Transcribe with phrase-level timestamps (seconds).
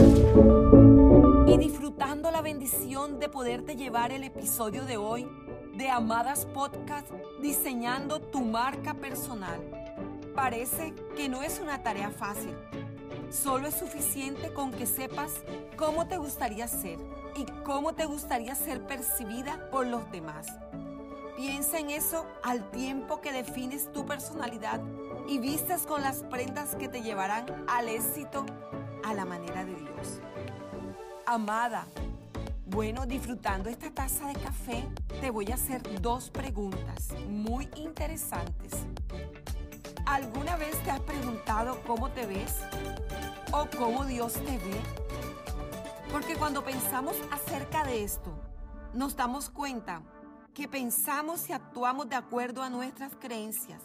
[0.00, 5.28] Y disfrutando la bendición de poderte llevar el episodio de hoy
[5.74, 7.10] de Amadas Podcast
[7.42, 9.60] diseñando tu marca personal.
[10.36, 12.54] Parece que no es una tarea fácil.
[13.30, 15.32] Solo es suficiente con que sepas
[15.76, 17.00] cómo te gustaría ser
[17.34, 20.46] y cómo te gustaría ser percibida por los demás.
[21.36, 24.80] Piensa en eso al tiempo que defines tu personalidad
[25.26, 28.46] y vistes con las prendas que te llevarán al éxito
[29.08, 30.20] a la manera de Dios.
[31.24, 31.86] Amada,
[32.66, 34.86] bueno, disfrutando esta taza de café,
[35.22, 38.72] te voy a hacer dos preguntas muy interesantes.
[40.04, 42.54] ¿Alguna vez te has preguntado cómo te ves
[43.50, 44.80] o cómo Dios te ve?
[46.12, 48.30] Porque cuando pensamos acerca de esto,
[48.92, 50.02] nos damos cuenta
[50.52, 53.80] que pensamos y actuamos de acuerdo a nuestras creencias,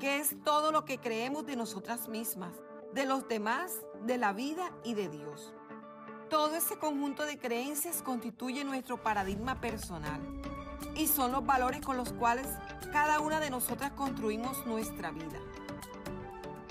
[0.00, 2.52] que es todo lo que creemos de nosotras mismas,
[2.94, 3.72] de los demás,
[4.04, 5.52] de la vida y de Dios.
[6.28, 10.20] Todo ese conjunto de creencias constituye nuestro paradigma personal
[10.96, 12.46] y son los valores con los cuales
[12.92, 15.38] cada una de nosotras construimos nuestra vida.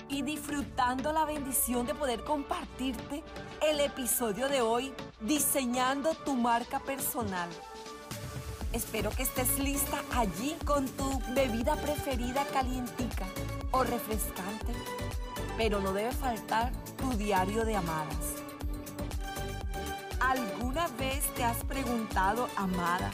[0.08, 3.22] Y disfrutando la bendición de poder compartirte
[3.62, 7.48] el episodio de hoy, diseñando tu marca personal.
[8.72, 13.26] Espero que estés lista allí con tu bebida preferida calientica
[13.70, 14.72] o refrescante,
[15.56, 18.42] pero no debe faltar tu diario de amadas.
[20.20, 23.10] ¿Alguna vez te has preguntado, amada,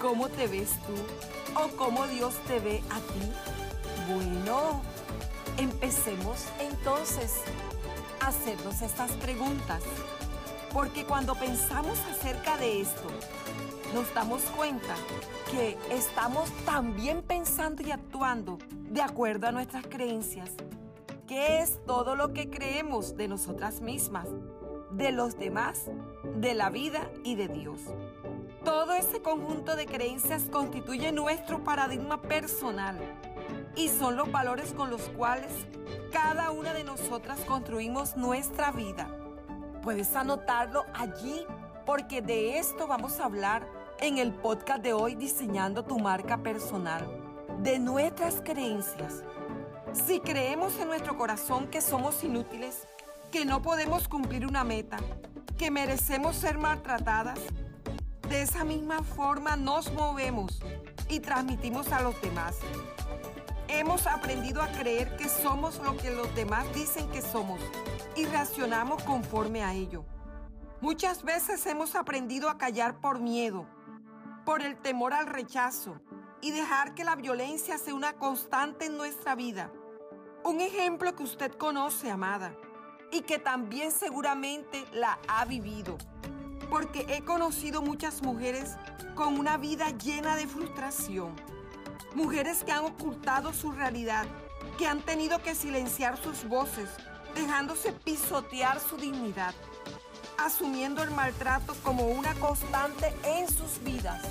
[0.00, 4.12] cómo te ves tú o cómo Dios te ve a ti?
[4.12, 4.80] Bueno,
[5.58, 7.42] empecemos entonces
[8.20, 9.82] a hacernos estas preguntas,
[10.72, 13.08] porque cuando pensamos acerca de esto,
[13.94, 14.94] nos damos cuenta
[15.50, 18.58] que estamos también pensando y actuando
[18.90, 20.50] de acuerdo a nuestras creencias.
[21.32, 24.28] ¿Qué es todo lo que creemos de nosotras mismas,
[24.90, 25.86] de los demás
[26.24, 27.80] de la vida y de Dios.
[28.66, 32.98] Todo ese conjunto de creencias constituye nuestro paradigma personal
[33.76, 35.50] y son los valores con los cuales
[36.12, 39.08] cada una de nosotras construimos nuestra vida.
[39.80, 41.46] Puedes anotarlo allí
[41.86, 43.66] porque de esto vamos a hablar
[44.00, 47.08] en el podcast de hoy Diseñando tu marca personal,
[47.62, 49.24] de nuestras creencias.
[49.92, 52.86] Si creemos en nuestro corazón que somos inútiles,
[53.30, 54.96] que no podemos cumplir una meta,
[55.58, 57.38] que merecemos ser maltratadas,
[58.26, 60.62] de esa misma forma nos movemos
[61.10, 62.56] y transmitimos a los demás.
[63.68, 67.60] Hemos aprendido a creer que somos lo que los demás dicen que somos
[68.16, 70.06] y reaccionamos conforme a ello.
[70.80, 73.66] Muchas veces hemos aprendido a callar por miedo,
[74.46, 76.00] por el temor al rechazo
[76.40, 79.70] y dejar que la violencia sea una constante en nuestra vida.
[80.44, 82.52] Un ejemplo que usted conoce, amada
[83.12, 85.96] y que también seguramente la ha vivido.
[86.68, 88.76] Porque he conocido muchas mujeres
[89.14, 91.36] con una vida llena de frustración.
[92.14, 94.26] Mujeres que han ocultado su realidad,
[94.78, 96.88] que han tenido que silenciar sus voces,
[97.36, 99.54] dejándose pisotear su dignidad,
[100.38, 104.22] asumiendo el maltrato como una constante en sus vidas.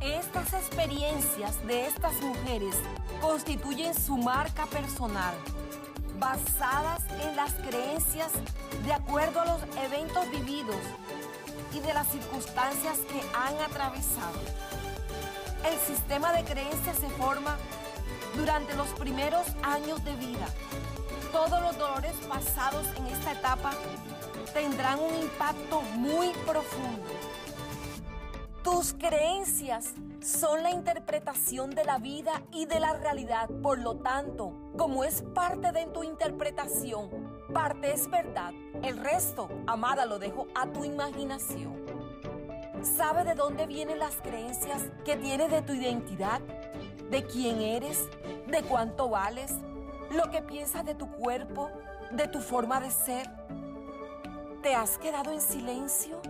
[0.00, 2.74] Estas experiencias de estas mujeres
[3.20, 5.34] constituyen su marca personal
[6.18, 8.30] basadas en las creencias
[8.84, 10.76] de acuerdo a los eventos vividos
[11.74, 14.38] y de las circunstancias que han atravesado.
[15.70, 17.58] El sistema de creencias se forma
[18.36, 20.46] durante los primeros años de vida.
[21.30, 23.72] Todos los dolores pasados en esta etapa
[24.54, 27.29] tendrán un impacto muy profundo.
[28.70, 33.50] Tus creencias son la interpretación de la vida y de la realidad.
[33.62, 37.10] Por lo tanto, como es parte de tu interpretación,
[37.52, 38.52] parte es verdad.
[38.84, 41.84] El resto, amada, lo dejo a tu imaginación.
[42.96, 46.40] ¿Sabe de dónde vienen las creencias que tienes de tu identidad?
[47.10, 48.08] ¿De quién eres?
[48.46, 49.52] ¿De cuánto vales?
[50.12, 51.68] ¿Lo que piensas de tu cuerpo?
[52.12, 53.28] ¿De tu forma de ser?
[54.62, 56.20] ¿Te has quedado en silencio?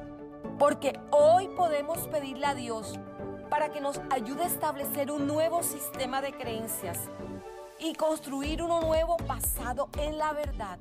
[0.60, 3.00] Porque hoy podemos pedirle a Dios
[3.48, 6.98] para que nos ayude a establecer un nuevo sistema de creencias
[7.78, 10.78] y construir uno nuevo basado en la verdad.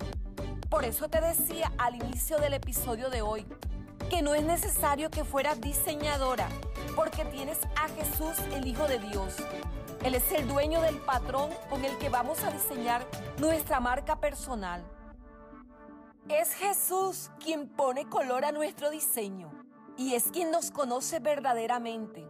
[0.69, 3.45] Por eso te decía al inicio del episodio de hoy
[4.09, 6.49] que no es necesario que fueras diseñadora,
[6.93, 9.37] porque tienes a Jesús, el Hijo de Dios.
[10.03, 14.83] Él es el dueño del patrón con el que vamos a diseñar nuestra marca personal.
[16.27, 19.58] Es Jesús quien pone color a nuestro diseño
[19.99, 22.25] y es quien nos conoce verdaderamente.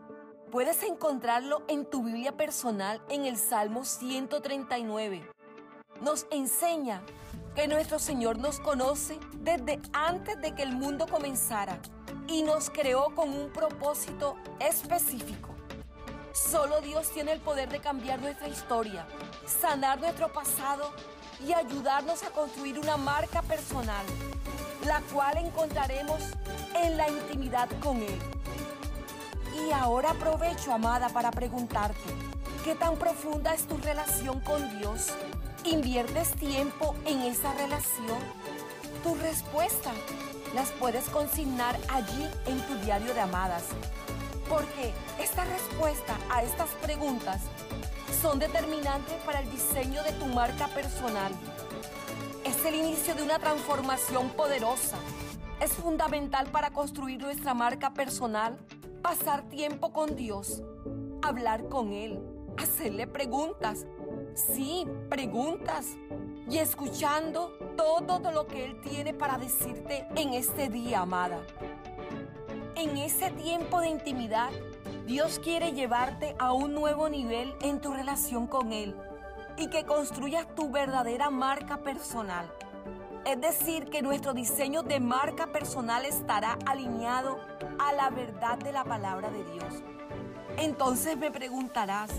[0.51, 5.21] Puedes encontrarlo en tu Biblia personal en el Salmo 139.
[6.01, 7.03] Nos enseña
[7.53, 11.79] que nuestro Señor nos conoce desde antes de que el mundo comenzara
[12.27, 15.49] y nos creó con un propósito específico.
[16.33, 19.05] Solo Dios tiene el poder de cambiar nuestra historia,
[19.45, 20.91] sanar nuestro pasado
[21.45, 24.05] y ayudarnos a construir una marca personal,
[24.85, 26.21] la cual encontraremos
[26.75, 28.19] en la intimidad con Él.
[29.67, 31.99] Y ahora aprovecho, amada, para preguntarte,
[32.63, 35.07] ¿qué tan profunda es tu relación con Dios?
[35.65, 38.19] ¿Inviertes tiempo en esa relación?
[39.03, 39.91] Tu respuesta
[40.53, 43.63] las puedes consignar allí en tu diario de amadas.
[44.47, 47.41] Porque esta respuesta a estas preguntas
[48.21, 51.31] son determinantes para el diseño de tu marca personal.
[52.59, 54.97] Es el inicio de una transformación poderosa.
[55.61, 58.57] Es fundamental para construir nuestra marca personal
[59.01, 60.61] pasar tiempo con Dios,
[61.21, 62.19] hablar con Él,
[62.57, 63.85] hacerle preguntas.
[64.33, 65.95] Sí, preguntas.
[66.49, 71.39] Y escuchando todo lo que Él tiene para decirte en este día, amada.
[72.75, 74.49] En ese tiempo de intimidad,
[75.07, 78.97] Dios quiere llevarte a un nuevo nivel en tu relación con Él
[79.59, 82.49] y que construyas tu verdadera marca personal.
[83.25, 87.37] Es decir, que nuestro diseño de marca personal estará alineado
[87.77, 89.83] a la verdad de la palabra de Dios.
[90.57, 92.09] Entonces me preguntarás,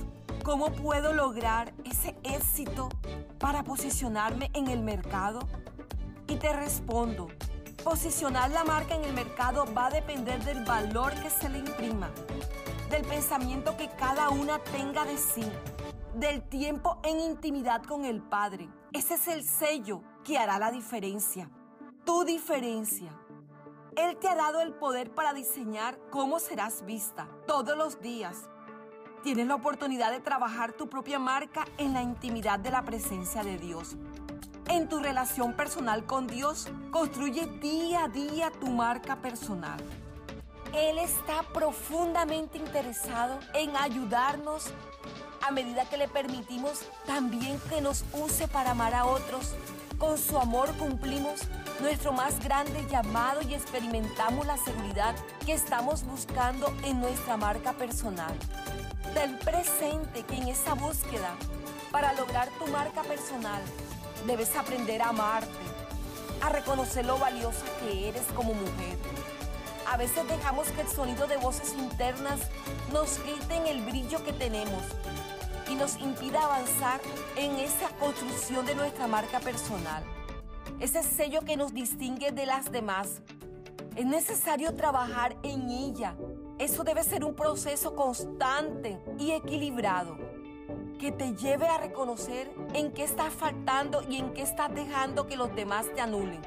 [0.45, 2.91] ¿cómo puedo lograr ese éxito
[3.39, 5.41] para posicionarme en el mercado?
[6.29, 7.29] Y te respondo,
[7.83, 12.11] posicionar la marca en el mercado va a depender del valor que se le imprima,
[12.91, 15.51] del pensamiento que cada una tenga de sí,
[16.15, 18.69] del tiempo en intimidad con el Padre.
[18.93, 21.51] Ese es el sello que hará la diferencia.
[22.05, 23.13] Tu diferencia.
[23.97, 28.49] Él te ha dado el poder para diseñar cómo serás vista todos los días.
[29.23, 33.59] Tienes la oportunidad de trabajar tu propia marca en la intimidad de la presencia de
[33.59, 33.97] Dios.
[34.69, 39.81] En tu relación personal con Dios, construye día a día tu marca personal.
[40.73, 44.73] Él está profundamente interesado en ayudarnos
[45.51, 49.55] medida que le permitimos también que nos use para amar a otros
[50.01, 51.41] con su amor cumplimos
[51.81, 55.15] nuestro más grande llamado y experimentamos la seguridad
[55.45, 58.33] que estamos buscando en nuestra marca personal.
[59.13, 61.35] Ten presente que en esa búsqueda,
[61.91, 63.61] para lograr tu marca personal,
[64.27, 65.49] debes aprender a amarte,
[66.41, 68.97] a reconocer lo valiosa que eres como mujer.
[69.87, 72.41] A veces dejamos que el sonido de voces internas
[72.91, 74.83] nos quiten el brillo que tenemos
[75.71, 77.01] y nos impida avanzar
[77.37, 80.03] en esa construcción de nuestra marca personal,
[80.81, 83.23] ese sello que nos distingue de las demás.
[83.95, 86.17] Es necesario trabajar en ella.
[86.59, 90.17] Eso debe ser un proceso constante y equilibrado
[90.99, 95.37] que te lleve a reconocer en qué estás faltando y en qué estás dejando que
[95.37, 96.41] los demás te anulen.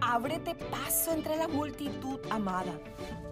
[0.00, 2.78] Ábrete paso entre la multitud, amada.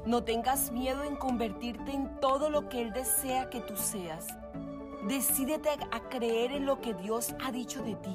[0.07, 4.27] No tengas miedo en convertirte en todo lo que Él desea que tú seas.
[5.03, 8.15] Decídete a creer en lo que Dios ha dicho de ti.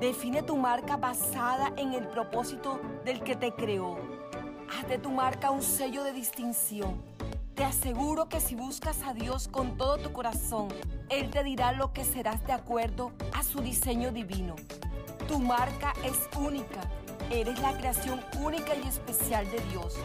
[0.00, 3.96] Define tu marca basada en el propósito del que te creó.
[4.68, 7.00] Haz de tu marca un sello de distinción.
[7.54, 10.68] Te aseguro que si buscas a Dios con todo tu corazón,
[11.08, 14.56] Él te dirá lo que serás de acuerdo a su diseño divino.
[15.26, 16.82] Tu marca es única.
[17.30, 19.96] Eres la creación única y especial de Dios.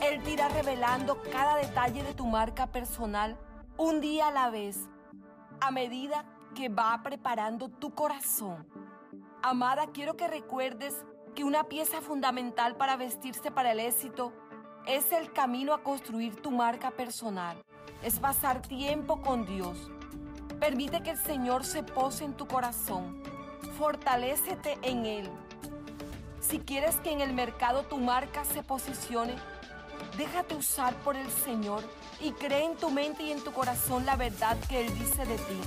[0.00, 3.36] Él te irá revelando cada detalle de tu marca personal
[3.76, 4.88] un día a la vez
[5.60, 8.66] a medida que va preparando tu corazón.
[9.42, 14.32] Amada, quiero que recuerdes que una pieza fundamental para vestirse para el éxito
[14.86, 17.56] es el camino a construir tu marca personal.
[18.02, 19.90] Es pasar tiempo con Dios.
[20.60, 23.22] Permite que el Señor se pose en tu corazón.
[23.78, 25.30] Fortalécete en Él.
[26.40, 29.34] Si quieres que en el mercado tu marca se posicione,
[30.16, 31.82] déjate usar por el Señor
[32.20, 35.36] y cree en tu mente y en tu corazón la verdad que Él dice de
[35.36, 35.60] ti.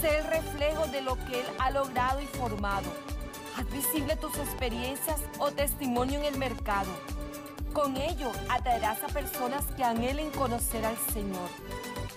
[0.00, 2.88] Sé el reflejo de lo que Él ha logrado y formado.
[3.56, 6.90] Haz visible tus experiencias o testimonio en el mercado.
[7.72, 11.50] Con ello atraerás a personas que anhelen conocer al Señor.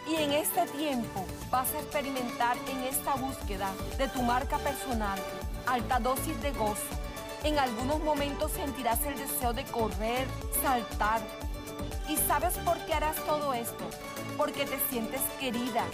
[0.09, 5.19] Y en este tiempo vas a experimentar en esta búsqueda de tu marca personal
[5.65, 6.81] alta dosis de gozo.
[7.43, 10.27] En algunos momentos sentirás el deseo de correr,
[10.61, 11.21] saltar,
[12.09, 13.85] ¿Y sabes por qué harás todo esto?
[14.37, 15.85] Porque te sientes querida.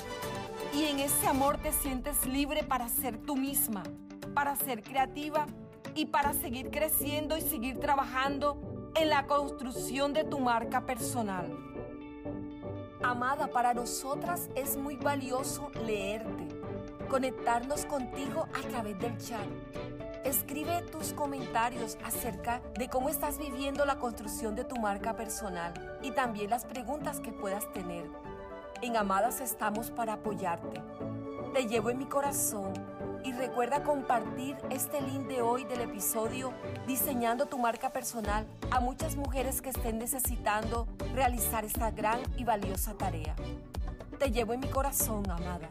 [0.73, 3.83] Y en ese amor te sientes libre para ser tú misma,
[4.33, 5.45] para ser creativa
[5.95, 11.55] y para seguir creciendo y seguir trabajando en la construcción de tu marca personal.
[13.03, 16.47] Amada, para nosotras es muy valioso leerte,
[17.07, 19.47] conectarnos contigo a través del chat
[20.23, 26.11] Escribe tus comentarios acerca de cómo estás viviendo la construcción de tu marca personal y
[26.11, 28.05] también las preguntas que puedas tener.
[28.81, 30.81] En Amadas estamos para apoyarte.
[31.53, 32.73] Te llevo en mi corazón
[33.23, 36.53] y recuerda compartir este link de hoy del episodio
[36.85, 42.93] Diseñando tu marca personal a muchas mujeres que estén necesitando realizar esta gran y valiosa
[42.93, 43.35] tarea.
[44.17, 45.69] Te llevo en mi corazón, amada.